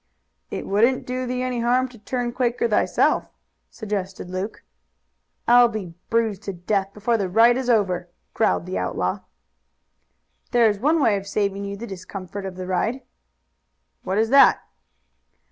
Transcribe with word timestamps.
"It 0.49 0.65
wouldn't 0.65 1.05
do 1.05 1.27
thee 1.27 1.43
any 1.43 1.59
harm 1.59 1.87
to 1.89 1.99
turn 1.99 2.31
Quaker 2.33 2.67
thyself," 2.67 3.27
suggested 3.69 4.31
Luke. 4.31 4.63
"I'll 5.47 5.67
be 5.67 5.93
bruised 6.09 6.41
to 6.45 6.53
death 6.53 6.91
before 6.91 7.17
the 7.17 7.29
ride 7.29 7.55
is 7.55 7.69
over," 7.69 8.09
growled 8.33 8.65
the 8.65 8.79
outlaw. 8.79 9.19
"There 10.49 10.67
is 10.67 10.79
one 10.79 10.99
way 11.03 11.17
of 11.17 11.27
saving 11.27 11.65
you 11.65 11.77
the 11.77 11.85
discomfort 11.85 12.47
of 12.47 12.55
the 12.55 12.65
ride." 12.65 13.03
"What 14.01 14.17
is 14.17 14.29
that?" 14.29 14.61